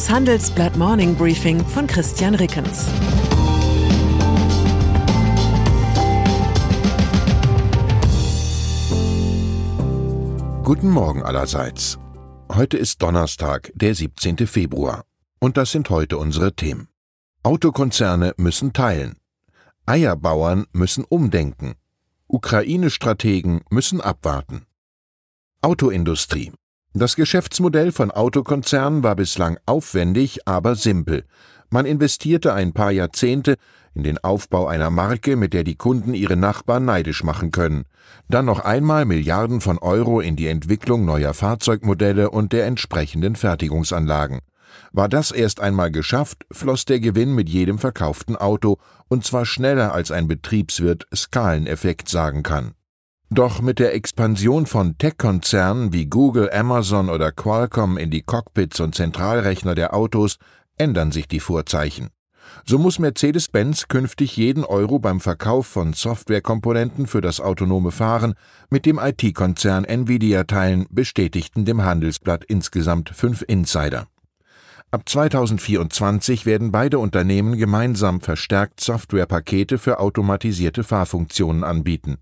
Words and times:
Das 0.00 0.08
Handelsblatt 0.08 0.78
Morning 0.78 1.14
Briefing 1.14 1.62
von 1.62 1.86
Christian 1.86 2.34
Rickens. 2.34 2.86
Guten 10.64 10.88
Morgen 10.88 11.22
allerseits. 11.22 11.98
Heute 12.50 12.78
ist 12.78 13.02
Donnerstag, 13.02 13.72
der 13.74 13.94
17. 13.94 14.46
Februar. 14.46 15.04
Und 15.38 15.58
das 15.58 15.70
sind 15.70 15.90
heute 15.90 16.16
unsere 16.16 16.54
Themen. 16.54 16.88
Autokonzerne 17.42 18.32
müssen 18.38 18.72
teilen. 18.72 19.18
Eierbauern 19.84 20.64
müssen 20.72 21.04
umdenken. 21.04 21.74
Ukraine-Strategen 22.26 23.60
müssen 23.68 24.00
abwarten. 24.00 24.64
Autoindustrie. 25.60 26.52
Das 26.92 27.14
Geschäftsmodell 27.14 27.92
von 27.92 28.10
Autokonzernen 28.10 29.04
war 29.04 29.14
bislang 29.14 29.58
aufwendig, 29.64 30.40
aber 30.48 30.74
simpel. 30.74 31.24
Man 31.70 31.86
investierte 31.86 32.52
ein 32.52 32.72
paar 32.72 32.90
Jahrzehnte 32.90 33.56
in 33.94 34.02
den 34.02 34.18
Aufbau 34.18 34.66
einer 34.66 34.90
Marke, 34.90 35.36
mit 35.36 35.52
der 35.52 35.62
die 35.62 35.76
Kunden 35.76 36.14
ihre 36.14 36.36
Nachbarn 36.36 36.84
neidisch 36.84 37.22
machen 37.22 37.52
können. 37.52 37.84
Dann 38.28 38.44
noch 38.44 38.60
einmal 38.60 39.04
Milliarden 39.04 39.60
von 39.60 39.78
Euro 39.78 40.20
in 40.20 40.34
die 40.34 40.48
Entwicklung 40.48 41.04
neuer 41.04 41.32
Fahrzeugmodelle 41.32 42.30
und 42.30 42.52
der 42.52 42.66
entsprechenden 42.66 43.36
Fertigungsanlagen. 43.36 44.40
War 44.92 45.08
das 45.08 45.30
erst 45.30 45.60
einmal 45.60 45.92
geschafft, 45.92 46.44
floss 46.50 46.86
der 46.86 46.98
Gewinn 46.98 47.34
mit 47.34 47.48
jedem 47.48 47.78
verkauften 47.78 48.34
Auto, 48.34 48.78
und 49.08 49.24
zwar 49.24 49.46
schneller 49.46 49.94
als 49.94 50.10
ein 50.10 50.26
Betriebswirt 50.26 51.06
Skaleneffekt 51.14 52.08
sagen 52.08 52.42
kann. 52.42 52.74
Doch 53.32 53.62
mit 53.62 53.78
der 53.78 53.94
Expansion 53.94 54.66
von 54.66 54.98
Tech-Konzernen 54.98 55.92
wie 55.92 56.06
Google, 56.06 56.50
Amazon 56.52 57.08
oder 57.08 57.30
Qualcomm 57.30 57.96
in 57.96 58.10
die 58.10 58.22
Cockpits 58.22 58.80
und 58.80 58.96
Zentralrechner 58.96 59.76
der 59.76 59.94
Autos 59.94 60.36
ändern 60.76 61.12
sich 61.12 61.28
die 61.28 61.38
Vorzeichen. 61.38 62.08
So 62.64 62.76
muss 62.76 62.98
Mercedes-Benz 62.98 63.86
künftig 63.86 64.36
jeden 64.36 64.64
Euro 64.64 64.98
beim 64.98 65.20
Verkauf 65.20 65.68
von 65.68 65.92
Softwarekomponenten 65.92 67.06
für 67.06 67.20
das 67.20 67.40
autonome 67.40 67.92
Fahren 67.92 68.34
mit 68.68 68.84
dem 68.84 68.98
IT-Konzern 68.98 69.84
Nvidia 69.84 70.42
teilen, 70.42 70.86
bestätigten 70.90 71.64
dem 71.64 71.84
Handelsblatt 71.84 72.44
insgesamt 72.44 73.10
fünf 73.10 73.44
Insider. 73.46 74.08
Ab 74.90 75.08
2024 75.08 76.46
werden 76.46 76.72
beide 76.72 76.98
Unternehmen 76.98 77.56
gemeinsam 77.56 78.20
verstärkt 78.20 78.80
Softwarepakete 78.80 79.78
für 79.78 80.00
automatisierte 80.00 80.82
Fahrfunktionen 80.82 81.62
anbieten. 81.62 82.18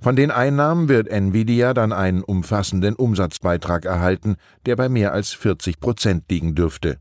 Von 0.00 0.16
den 0.16 0.30
Einnahmen 0.30 0.88
wird 0.88 1.08
Nvidia 1.08 1.74
dann 1.74 1.92
einen 1.92 2.22
umfassenden 2.22 2.94
Umsatzbeitrag 2.94 3.84
erhalten, 3.84 4.36
der 4.66 4.76
bei 4.76 4.88
mehr 4.88 5.12
als 5.12 5.32
40 5.32 5.80
Prozent 5.80 6.24
liegen 6.30 6.54
dürfte. 6.54 6.98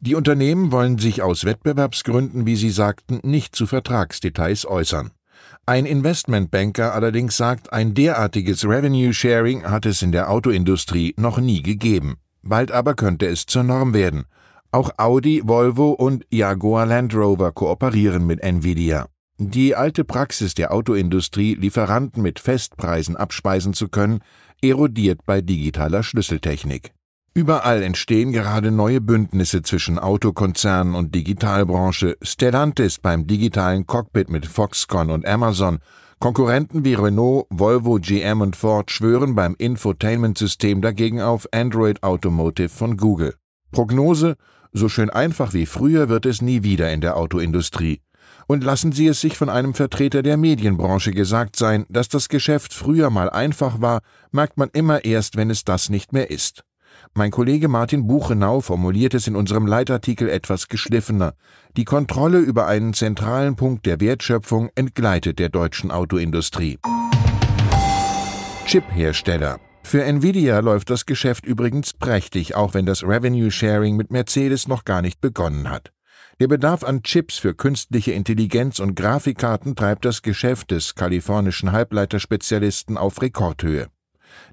Die 0.00 0.14
Unternehmen 0.14 0.70
wollen 0.70 0.98
sich 0.98 1.22
aus 1.22 1.44
Wettbewerbsgründen, 1.44 2.46
wie 2.46 2.56
sie 2.56 2.70
sagten, 2.70 3.20
nicht 3.22 3.56
zu 3.56 3.66
Vertragsdetails 3.66 4.66
äußern. 4.66 5.10
Ein 5.66 5.86
Investmentbanker 5.86 6.92
allerdings 6.94 7.38
sagt, 7.38 7.72
ein 7.72 7.94
derartiges 7.94 8.66
Revenue 8.66 9.14
Sharing 9.14 9.64
hat 9.64 9.86
es 9.86 10.02
in 10.02 10.12
der 10.12 10.30
Autoindustrie 10.30 11.14
noch 11.16 11.38
nie 11.38 11.62
gegeben. 11.62 12.16
Bald 12.42 12.70
aber 12.70 12.94
könnte 12.94 13.26
es 13.26 13.46
zur 13.46 13.62
Norm 13.62 13.94
werden. 13.94 14.24
Auch 14.70 14.90
Audi, 14.98 15.40
Volvo 15.44 15.92
und 15.92 16.26
Jaguar 16.30 16.84
Land 16.84 17.14
Rover 17.14 17.52
kooperieren 17.52 18.26
mit 18.26 18.42
Nvidia. 18.42 19.06
Die 19.38 19.74
alte 19.74 20.04
Praxis 20.04 20.54
der 20.54 20.72
Autoindustrie, 20.72 21.54
Lieferanten 21.54 22.22
mit 22.22 22.38
Festpreisen 22.38 23.16
abspeisen 23.16 23.74
zu 23.74 23.88
können, 23.88 24.20
erodiert 24.62 25.26
bei 25.26 25.40
digitaler 25.40 26.04
Schlüsseltechnik. 26.04 26.92
Überall 27.34 27.82
entstehen 27.82 28.30
gerade 28.30 28.70
neue 28.70 29.00
Bündnisse 29.00 29.62
zwischen 29.62 29.98
Autokonzernen 29.98 30.94
und 30.94 31.16
Digitalbranche, 31.16 32.16
Stellantis 32.22 33.00
beim 33.00 33.26
digitalen 33.26 33.88
Cockpit 33.88 34.30
mit 34.30 34.46
Foxconn 34.46 35.10
und 35.10 35.26
Amazon, 35.26 35.80
Konkurrenten 36.20 36.84
wie 36.84 36.94
Renault, 36.94 37.46
Volvo, 37.50 37.98
GM 38.00 38.40
und 38.40 38.54
Ford 38.54 38.90
schwören 38.92 39.34
beim 39.34 39.56
Infotainment-System 39.58 40.80
dagegen 40.80 41.20
auf 41.20 41.48
Android 41.52 42.04
Automotive 42.04 42.68
von 42.68 42.96
Google. 42.96 43.34
Prognose: 43.72 44.36
So 44.72 44.88
schön 44.88 45.10
einfach 45.10 45.54
wie 45.54 45.66
früher 45.66 46.08
wird 46.08 46.24
es 46.24 46.40
nie 46.40 46.62
wieder 46.62 46.92
in 46.92 47.00
der 47.00 47.16
Autoindustrie. 47.16 48.00
Und 48.46 48.64
lassen 48.64 48.92
Sie 48.92 49.06
es 49.06 49.20
sich 49.20 49.36
von 49.36 49.48
einem 49.48 49.74
Vertreter 49.74 50.22
der 50.22 50.36
Medienbranche 50.36 51.12
gesagt 51.12 51.56
sein, 51.56 51.86
dass 51.88 52.08
das 52.08 52.28
Geschäft 52.28 52.74
früher 52.74 53.10
mal 53.10 53.30
einfach 53.30 53.80
war, 53.80 54.00
merkt 54.32 54.58
man 54.58 54.68
immer 54.72 55.04
erst, 55.04 55.36
wenn 55.36 55.50
es 55.50 55.64
das 55.64 55.88
nicht 55.88 56.12
mehr 56.12 56.30
ist. 56.30 56.64
Mein 57.14 57.30
Kollege 57.30 57.68
Martin 57.68 58.06
Buchenau 58.06 58.60
formuliert 58.60 59.14
es 59.14 59.26
in 59.26 59.36
unserem 59.36 59.66
Leitartikel 59.66 60.28
etwas 60.28 60.68
geschliffener. 60.68 61.34
Die 61.76 61.84
Kontrolle 61.84 62.38
über 62.38 62.66
einen 62.66 62.94
zentralen 62.94 63.56
Punkt 63.56 63.86
der 63.86 64.00
Wertschöpfung 64.00 64.70
entgleitet 64.74 65.38
der 65.38 65.48
deutschen 65.48 65.90
Autoindustrie. 65.90 66.78
Chip-Hersteller. 68.66 69.60
Für 69.82 70.02
Nvidia 70.02 70.60
läuft 70.60 70.90
das 70.90 71.04
Geschäft 71.04 71.44
übrigens 71.44 71.92
prächtig, 71.92 72.54
auch 72.54 72.74
wenn 72.74 72.86
das 72.86 73.04
Revenue 73.04 73.50
Sharing 73.50 73.96
mit 73.96 74.10
Mercedes 74.10 74.66
noch 74.66 74.84
gar 74.84 75.02
nicht 75.02 75.20
begonnen 75.20 75.68
hat. 75.70 75.92
Der 76.40 76.48
Bedarf 76.48 76.82
an 76.82 77.04
Chips 77.04 77.38
für 77.38 77.54
künstliche 77.54 78.10
Intelligenz 78.10 78.80
und 78.80 78.96
Grafikkarten 78.96 79.76
treibt 79.76 80.04
das 80.04 80.20
Geschäft 80.20 80.72
des 80.72 80.96
kalifornischen 80.96 81.70
Halbleiterspezialisten 81.70 82.98
auf 82.98 83.22
Rekordhöhe. 83.22 83.86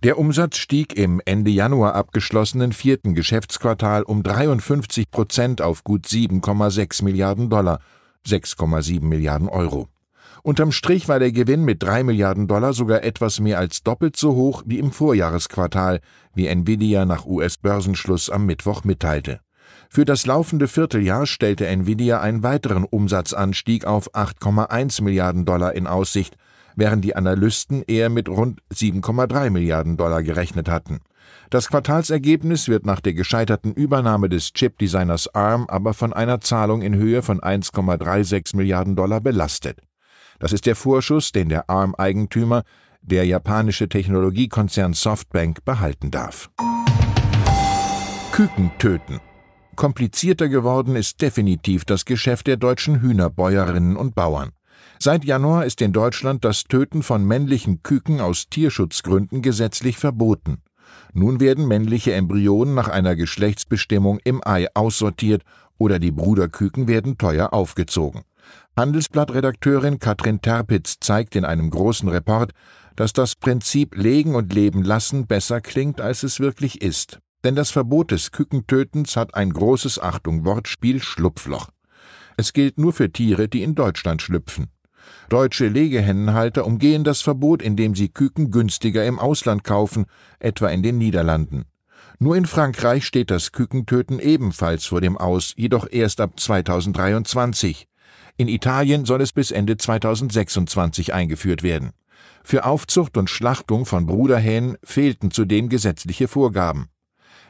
Der 0.04 0.20
Umsatz 0.20 0.58
stieg 0.58 0.96
im 0.96 1.20
Ende 1.26 1.50
Januar 1.50 1.96
abgeschlossenen 1.96 2.72
vierten 2.72 3.16
Geschäftsquartal 3.16 4.04
um 4.04 4.22
53 4.22 5.10
Prozent 5.10 5.64
auf 5.64 5.84
gut 5.84 6.06
7,6 6.06 7.04
Milliarden 7.04 7.50
Dollar, 7.50 7.80
6,7 8.28 9.02
Milliarden 9.02 9.50
Euro. 9.50 9.88
Unterm 10.44 10.72
Strich 10.72 11.08
war 11.08 11.18
der 11.18 11.32
Gewinn 11.32 11.66
mit 11.66 11.82
3 11.82 12.04
Milliarden 12.04 12.48
Dollar 12.48 12.74
sogar 12.74 13.04
etwas 13.04 13.40
mehr 13.40 13.58
als 13.58 13.82
doppelt 13.82 14.16
so 14.18 14.36
hoch 14.36 14.62
wie 14.68 14.78
im 14.78 14.92
Vorjahresquartal, 14.92 16.00
wie 16.36 16.46
Nvidia 16.46 17.06
nach 17.06 17.26
US-Börsenschluss 17.26 18.30
am 18.30 18.46
Mittwoch 18.46 18.84
mitteilte. 18.84 19.40
Für 19.90 20.06
das 20.06 20.26
laufende 20.26 20.68
Vierteljahr 20.68 21.26
stellte 21.26 21.68
Nvidia 21.68 22.22
einen 22.22 22.44
weiteren 22.44 22.86
Umsatzanstieg 22.86 23.86
auf 23.86 24.14
8,1 24.16 25.04
Milliarden 25.04 25.46
Dollar 25.46 25.74
in 25.74 25.88
Aussicht, 25.88 26.38
während 26.76 27.04
die 27.04 27.16
Analysten 27.16 27.84
eher 27.84 28.10
mit 28.10 28.30
rund 28.30 28.62
7,3 28.74 29.50
Milliarden 29.50 29.98
Dollar 29.98 30.24
gerechnet 30.24 30.70
hatten. 30.70 31.02
Das 31.50 31.68
Quartalsergebnis 31.68 32.70
wird 32.70 32.86
nach 32.86 33.02
der 33.02 33.14
gescheiterten 33.14 33.74
Übernahme 33.74 34.30
des 34.30 34.54
Chip-Designers 34.54 35.36
ARM 35.36 35.66
aber 35.68 35.94
von 35.94 36.14
einer 36.14 36.40
Zahlung 36.40 36.82
in 36.82 36.96
Höhe 36.96 37.22
von 37.22 37.42
1,36 37.42 38.56
Milliarden 38.56 38.96
Dollar 38.96 39.20
belastet. 39.20 39.80
Das 40.40 40.54
ist 40.54 40.66
der 40.66 40.76
Vorschuss, 40.76 41.34
den 41.34 41.50
der 41.50 41.70
ARM-Eigentümer, 41.70 42.64
der 43.02 43.26
japanische 43.26 43.90
Technologiekonzern 43.90 44.94
Softbank, 44.94 45.66
behalten 45.66 46.12
darf. 46.12 46.50
Küken 48.32 48.72
töten. 48.80 49.20
Komplizierter 49.76 50.50
geworden 50.50 50.96
ist 50.96 51.22
definitiv 51.22 51.86
das 51.86 52.06
Geschäft 52.06 52.48
der 52.48 52.58
deutschen 52.58 53.02
Hühnerbäuerinnen 53.02 53.96
und 53.96 54.16
Bauern. 54.16 54.52
Seit 55.00 55.26
Januar 55.26 55.66
ist 55.66 55.82
in 55.82 55.94
Deutschland 55.94 56.46
das 56.46 56.66
Töten 56.66 57.02
von 57.02 57.26
männlichen 57.26 57.82
Küken 57.82 58.22
aus 58.22 58.50
Tierschutzgründen 58.50 59.42
gesetzlich 59.42 59.98
verboten. 59.98 60.62
Nun 61.14 61.40
werden 61.40 61.68
männliche 61.68 62.14
Embryonen 62.14 62.76
nach 62.76 62.88
einer 62.88 63.16
Geschlechtsbestimmung 63.16 64.20
im 64.24 64.42
Ei 64.46 64.68
aussortiert 64.74 65.44
oder 65.78 66.00
die 66.00 66.12
Bruderküken 66.12 66.88
werden 66.88 67.18
teuer 67.18 67.54
aufgezogen. 67.54 68.22
Handelsblattredakteurin 68.78 70.00
Katrin 70.00 70.42
Terpitz 70.42 70.98
zeigt 71.00 71.36
in 71.36 71.46
einem 71.46 71.70
großen 71.70 72.08
Report, 72.10 72.52
dass 72.96 73.14
das 73.14 73.36
Prinzip 73.36 73.96
Legen 73.96 74.36
und 74.36 74.54
Leben 74.54 74.84
lassen 74.84 75.28
besser 75.28 75.62
klingt, 75.62 76.02
als 76.02 76.24
es 76.24 76.40
wirklich 76.40 76.82
ist. 76.82 77.20
Denn 77.44 77.56
das 77.56 77.72
Verbot 77.72 78.12
des 78.12 78.32
Kükentötens 78.32 79.16
hat 79.16 79.34
ein 79.36 79.52
großes 79.52 80.00
Achtung 80.00 80.46
Wortspiel 80.46 81.02
Schlupfloch. 81.02 81.70
Es 82.38 82.54
gilt 82.54 82.78
nur 82.78 82.94
für 82.94 83.12
Tiere, 83.12 83.48
die 83.48 83.64
in 83.64 83.76
Deutschland 83.76 84.22
schlüpfen. 84.22 84.70
Deutsche 85.30 85.68
Legehennenhalter 85.68 86.66
umgehen 86.66 87.04
das 87.04 87.22
Verbot, 87.22 87.62
indem 87.62 87.96
sie 87.96 88.10
Küken 88.10 88.52
günstiger 88.52 89.06
im 89.06 89.18
Ausland 89.18 89.64
kaufen, 89.64 90.06
etwa 90.40 90.68
in 90.70 90.84
den 90.84 90.98
Niederlanden. 90.98 91.66
Nur 92.20 92.36
in 92.36 92.46
Frankreich 92.46 93.06
steht 93.06 93.32
das 93.32 93.52
Kükentöten 93.52 94.20
ebenfalls 94.20 94.86
vor 94.86 95.02
dem 95.02 95.18
Aus, 95.18 95.54
jedoch 95.58 95.88
erst 95.90 96.22
ab 96.22 96.40
2023. 96.40 97.88
In 98.38 98.48
Italien 98.48 99.06
soll 99.06 99.22
es 99.22 99.34
bis 99.34 99.50
Ende 99.50 99.78
2026 99.78 101.14
eingeführt 101.14 101.64
werden. 101.64 101.92
Für 102.44 102.66
Aufzucht 102.66 103.18
und 103.18 103.30
Schlachtung 103.30 103.86
von 103.86 104.06
Bruderhähnen 104.06 104.78
fehlten 104.84 105.32
zudem 105.32 105.70
gesetzliche 105.70 106.28
Vorgaben. 106.28 106.90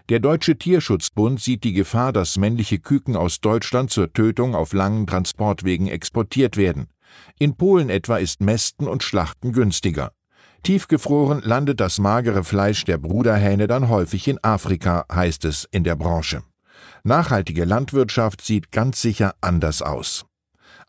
Der 0.09 0.19
Deutsche 0.19 0.57
Tierschutzbund 0.57 1.39
sieht 1.39 1.63
die 1.63 1.73
Gefahr, 1.73 2.11
dass 2.11 2.37
männliche 2.37 2.79
Küken 2.79 3.15
aus 3.15 3.39
Deutschland 3.39 3.91
zur 3.91 4.11
Tötung 4.11 4.55
auf 4.55 4.73
langen 4.73 5.07
Transportwegen 5.07 5.87
exportiert 5.87 6.57
werden. 6.57 6.87
In 7.39 7.55
Polen 7.55 7.89
etwa 7.89 8.17
ist 8.17 8.41
Mästen 8.41 8.87
und 8.87 9.03
Schlachten 9.03 9.53
günstiger. 9.53 10.11
Tiefgefroren 10.63 11.41
landet 11.41 11.79
das 11.79 11.97
magere 11.97 12.43
Fleisch 12.43 12.85
der 12.85 12.97
Bruderhähne 12.97 13.67
dann 13.67 13.89
häufig 13.89 14.27
in 14.27 14.43
Afrika, 14.43 15.05
heißt 15.11 15.45
es 15.45 15.67
in 15.71 15.83
der 15.83 15.95
Branche. 15.95 16.43
Nachhaltige 17.03 17.65
Landwirtschaft 17.65 18.41
sieht 18.41 18.71
ganz 18.71 19.01
sicher 19.01 19.33
anders 19.41 19.81
aus. 19.81 20.25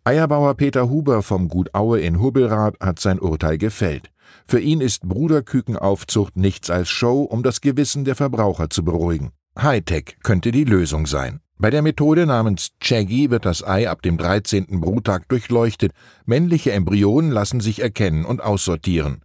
Eierbauer 0.05 0.55
Peter 0.55 0.91
Huber 0.91 1.23
vom 1.23 1.47
Gut 1.47 1.77
Aue 1.77 2.01
in 2.01 2.21
Hubbelrath 2.21 2.75
hat 2.81 2.99
sein 2.99 3.21
Urteil 3.21 3.57
gefällt. 3.57 4.11
Für 4.47 4.59
ihn 4.59 4.81
ist 4.81 5.09
Bruderkükenaufzucht 5.09 6.37
nichts 6.37 6.71
als 6.71 6.89
Show, 6.89 7.23
um 7.23 7.45
das 7.45 7.61
Gewissen 7.61 8.05
der 8.05 8.17
Verbraucher 8.17 8.69
zu 8.69 8.85
beruhigen. 8.85 9.31
Hightech 9.57 10.17
könnte 10.25 10.51
die 10.51 10.65
Lösung 10.65 11.07
sein. 11.07 11.39
Bei 11.57 11.71
der 11.71 11.83
Methode 11.83 12.27
namens 12.27 12.71
Chaggy 12.81 13.31
wird 13.31 13.45
das 13.45 13.63
Ei 13.63 13.89
ab 13.89 14.03
dem 14.03 14.19
13. 14.19 14.81
Bruttag 14.81 15.29
durchleuchtet. 15.29 15.93
Männliche 16.27 16.73
Embryonen 16.73 17.31
lassen 17.31 17.61
sich 17.61 17.81
erkennen 17.81 18.25
und 18.25 18.43
aussortieren. 18.43 19.23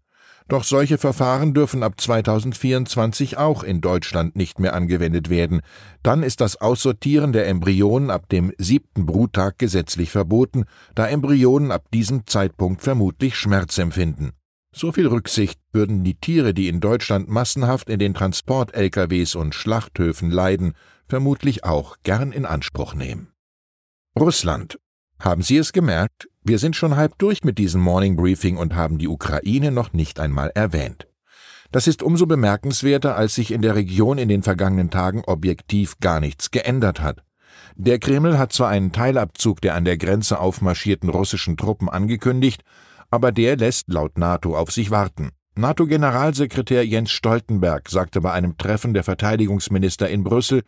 Doch 0.47 0.63
solche 0.63 0.97
Verfahren 0.97 1.53
dürfen 1.53 1.83
ab 1.83 1.99
2024 1.99 3.38
auch 3.38 3.63
in 3.63 3.81
Deutschland 3.81 4.38
nicht 4.38 4.59
mehr 4.59 4.73
angewendet 4.73 5.29
werden. 5.29 5.61
Dann 6.03 6.23
ist 6.23 6.39
das 6.39 6.61
Aussortieren 6.61 7.33
der 7.33 7.47
Embryonen 7.47 8.09
ab 8.09 8.29
dem 8.29 8.53
siebten 8.57 9.05
Bruttag 9.05 9.59
gesetzlich 9.59 10.09
verboten, 10.09 10.63
da 10.95 11.07
Embryonen 11.07 11.71
ab 11.71 11.91
diesem 11.94 12.25
Zeitpunkt 12.27 12.81
vermutlich 12.81 13.35
Schmerz 13.35 13.77
empfinden. 13.77 14.31
So 14.73 14.91
viel 14.91 15.07
Rücksicht 15.07 15.59
würden 15.73 16.03
die 16.03 16.15
Tiere, 16.15 16.53
die 16.53 16.69
in 16.69 16.79
Deutschland 16.79 17.27
massenhaft 17.27 17.89
in 17.89 18.00
den 18.00 18.13
Transport-LKWs 18.13 19.35
und 19.35 19.53
Schlachthöfen 19.53 20.31
leiden, 20.31 20.73
vermutlich 21.07 21.65
auch 21.65 21.97
gern 22.03 22.31
in 22.31 22.45
Anspruch 22.45 22.93
nehmen. 22.93 23.33
Russland. 24.17 24.79
Haben 25.19 25.41
Sie 25.41 25.57
es 25.57 25.73
gemerkt? 25.73 26.29
Wir 26.43 26.59
sind 26.59 26.75
schon 26.75 26.95
halb 26.95 27.17
durch 27.17 27.43
mit 27.43 27.57
diesem 27.57 27.81
Morning 27.81 28.15
Briefing 28.15 28.57
und 28.57 28.75
haben 28.75 28.99
die 28.99 29.07
Ukraine 29.07 29.71
noch 29.71 29.91
nicht 29.91 30.19
einmal 30.19 30.51
erwähnt. 30.53 31.07
Das 31.71 31.87
ist 31.87 32.03
umso 32.03 32.27
bemerkenswerter, 32.27 33.15
als 33.15 33.35
sich 33.35 33.51
in 33.51 33.61
der 33.61 33.75
Region 33.75 34.19
in 34.19 34.29
den 34.29 34.43
vergangenen 34.43 34.89
Tagen 34.89 35.23
objektiv 35.25 35.99
gar 35.99 36.19
nichts 36.19 36.51
geändert 36.51 37.01
hat. 37.01 37.23
Der 37.75 37.99
Kreml 37.99 38.37
hat 38.37 38.53
zwar 38.53 38.69
einen 38.69 38.91
Teilabzug 38.91 39.59
der 39.61 39.75
an 39.75 39.85
der 39.85 39.97
Grenze 39.97 40.39
aufmarschierten 40.39 41.09
russischen 41.09 41.57
Truppen 41.57 41.89
angekündigt, 41.89 42.63
aber 43.09 43.31
der 43.31 43.57
lässt 43.57 43.89
laut 43.89 44.17
NATO 44.17 44.55
auf 44.55 44.71
sich 44.71 44.91
warten. 44.91 45.31
NATO-Generalsekretär 45.55 46.85
Jens 46.85 47.11
Stoltenberg 47.11 47.89
sagte 47.89 48.21
bei 48.21 48.31
einem 48.31 48.57
Treffen 48.57 48.93
der 48.93 49.03
Verteidigungsminister 49.03 50.07
in 50.07 50.23
Brüssel, 50.23 50.61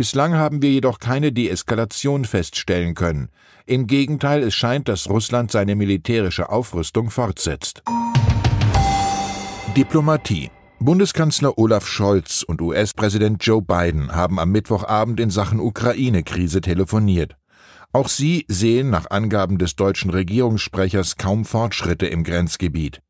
Bislang 0.00 0.32
haben 0.32 0.62
wir 0.62 0.70
jedoch 0.70 0.98
keine 0.98 1.30
Deeskalation 1.30 2.24
feststellen 2.24 2.94
können. 2.94 3.28
Im 3.66 3.86
Gegenteil, 3.86 4.42
es 4.42 4.54
scheint, 4.54 4.88
dass 4.88 5.10
Russland 5.10 5.50
seine 5.50 5.76
militärische 5.76 6.48
Aufrüstung 6.48 7.10
fortsetzt. 7.10 7.82
Diplomatie 9.76 10.50
Bundeskanzler 10.78 11.58
Olaf 11.58 11.86
Scholz 11.86 12.42
und 12.42 12.62
US-Präsident 12.62 13.44
Joe 13.44 13.60
Biden 13.60 14.12
haben 14.12 14.38
am 14.38 14.50
Mittwochabend 14.50 15.20
in 15.20 15.28
Sachen 15.28 15.60
Ukraine-Krise 15.60 16.62
telefoniert. 16.62 17.36
Auch 17.92 18.08
sie 18.08 18.46
sehen 18.48 18.88
nach 18.88 19.10
Angaben 19.10 19.58
des 19.58 19.76
deutschen 19.76 20.08
Regierungssprechers 20.08 21.18
kaum 21.18 21.44
Fortschritte 21.44 22.06
im 22.06 22.24
Grenzgebiet. 22.24 23.02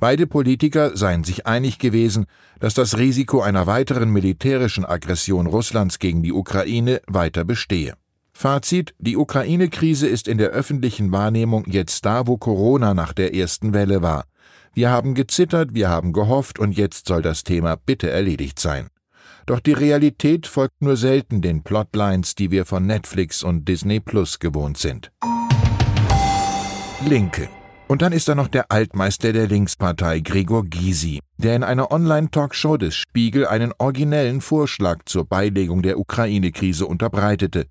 Beide 0.00 0.26
Politiker 0.26 0.96
seien 0.96 1.24
sich 1.24 1.46
einig 1.46 1.78
gewesen, 1.78 2.26
dass 2.60 2.74
das 2.74 2.98
Risiko 2.98 3.40
einer 3.40 3.66
weiteren 3.66 4.10
militärischen 4.10 4.84
Aggression 4.84 5.46
Russlands 5.46 5.98
gegen 5.98 6.22
die 6.22 6.32
Ukraine 6.32 7.00
weiter 7.06 7.44
bestehe. 7.44 7.94
Fazit, 8.32 8.94
die 8.98 9.16
Ukraine-Krise 9.16 10.08
ist 10.08 10.26
in 10.26 10.38
der 10.38 10.50
öffentlichen 10.50 11.12
Wahrnehmung 11.12 11.64
jetzt 11.66 12.04
da, 12.04 12.26
wo 12.26 12.36
Corona 12.36 12.92
nach 12.92 13.12
der 13.12 13.34
ersten 13.34 13.72
Welle 13.72 14.02
war. 14.02 14.24
Wir 14.74 14.90
haben 14.90 15.14
gezittert, 15.14 15.72
wir 15.72 15.88
haben 15.88 16.12
gehofft 16.12 16.58
und 16.58 16.72
jetzt 16.72 17.06
soll 17.06 17.22
das 17.22 17.44
Thema 17.44 17.76
bitte 17.76 18.10
erledigt 18.10 18.58
sein. 18.58 18.88
Doch 19.46 19.60
die 19.60 19.72
Realität 19.72 20.48
folgt 20.48 20.82
nur 20.82 20.96
selten 20.96 21.42
den 21.42 21.62
Plotlines, 21.62 22.34
die 22.34 22.50
wir 22.50 22.64
von 22.64 22.86
Netflix 22.86 23.44
und 23.44 23.68
Disney 23.68 24.00
Plus 24.00 24.40
gewohnt 24.40 24.78
sind. 24.78 25.12
Linke. 27.06 27.48
Und 27.94 28.02
dann 28.02 28.12
ist 28.12 28.26
da 28.26 28.34
noch 28.34 28.48
der 28.48 28.72
Altmeister 28.72 29.32
der 29.32 29.46
Linkspartei, 29.46 30.18
Gregor 30.18 30.64
Gysi, 30.64 31.20
der 31.38 31.54
in 31.54 31.62
einer 31.62 31.92
Online-Talkshow 31.92 32.76
des 32.76 32.96
Spiegel 32.96 33.46
einen 33.46 33.72
originellen 33.78 34.40
Vorschlag 34.40 35.04
zur 35.04 35.26
Beilegung 35.28 35.80
der 35.80 36.00
Ukraine-Krise 36.00 36.86
unterbreitete. 36.86 37.68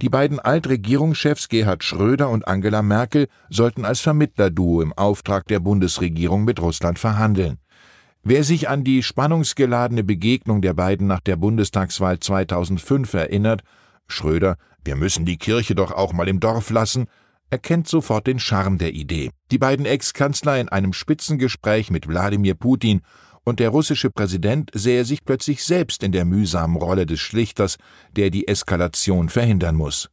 Die 0.00 0.08
beiden 0.08 0.40
Altregierungschefs 0.40 1.50
Gerhard 1.50 1.84
Schröder 1.84 2.30
und 2.30 2.48
Angela 2.48 2.80
Merkel 2.80 3.26
sollten 3.50 3.84
als 3.84 4.00
Vermittlerduo 4.00 4.80
im 4.80 4.94
Auftrag 4.94 5.46
der 5.48 5.60
Bundesregierung 5.60 6.46
mit 6.46 6.62
Russland 6.62 6.98
verhandeln. 6.98 7.58
Wer 8.22 8.44
sich 8.44 8.70
an 8.70 8.84
die 8.84 9.02
spannungsgeladene 9.02 10.02
Begegnung 10.02 10.62
der 10.62 10.72
beiden 10.72 11.06
nach 11.06 11.20
der 11.20 11.36
Bundestagswahl 11.36 12.18
2005 12.18 13.12
erinnert, 13.12 13.60
Schröder, 14.06 14.56
wir 14.82 14.96
müssen 14.96 15.26
die 15.26 15.36
Kirche 15.36 15.74
doch 15.74 15.92
auch 15.92 16.14
mal 16.14 16.26
im 16.26 16.40
Dorf 16.40 16.70
lassen, 16.70 17.06
erkennt 17.50 17.88
sofort 17.88 18.26
den 18.26 18.38
Charme 18.38 18.78
der 18.78 18.92
Idee. 18.92 19.30
Die 19.50 19.58
beiden 19.58 19.86
Ex-Kanzler 19.86 20.60
in 20.60 20.68
einem 20.68 20.92
Spitzengespräch 20.92 21.90
mit 21.90 22.08
Wladimir 22.08 22.54
Putin 22.54 23.02
und 23.44 23.60
der 23.60 23.70
russische 23.70 24.10
Präsident 24.10 24.70
sähe 24.74 25.04
sich 25.04 25.24
plötzlich 25.24 25.64
selbst 25.64 26.02
in 26.02 26.12
der 26.12 26.24
mühsamen 26.24 26.76
Rolle 26.76 27.06
des 27.06 27.20
Schlichters, 27.20 27.76
der 28.14 28.30
die 28.30 28.46
Eskalation 28.46 29.28
verhindern 29.28 29.74
muss. 29.74 30.10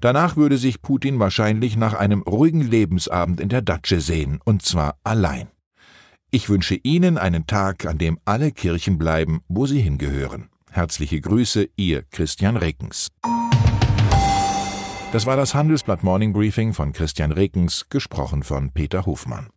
Danach 0.00 0.36
würde 0.36 0.58
sich 0.58 0.80
Putin 0.80 1.18
wahrscheinlich 1.18 1.76
nach 1.76 1.94
einem 1.94 2.22
ruhigen 2.22 2.60
Lebensabend 2.60 3.40
in 3.40 3.48
der 3.48 3.62
Datsche 3.62 4.00
sehen, 4.00 4.38
und 4.44 4.62
zwar 4.62 4.96
allein. 5.02 5.48
Ich 6.30 6.48
wünsche 6.48 6.76
Ihnen 6.76 7.18
einen 7.18 7.46
Tag, 7.46 7.86
an 7.86 7.98
dem 7.98 8.18
alle 8.24 8.52
Kirchen 8.52 8.98
bleiben, 8.98 9.40
wo 9.48 9.66
sie 9.66 9.80
hingehören. 9.80 10.50
Herzliche 10.70 11.20
Grüße, 11.20 11.68
Ihr 11.76 12.02
Christian 12.02 12.56
Reckens. 12.56 13.08
Das 15.10 15.24
war 15.24 15.38
das 15.38 15.54
Handelsblatt 15.54 16.02
Morning 16.04 16.34
Briefing 16.34 16.74
von 16.74 16.92
Christian 16.92 17.32
Reckens, 17.32 17.86
gesprochen 17.88 18.42
von 18.42 18.72
Peter 18.72 19.06
Hofmann. 19.06 19.48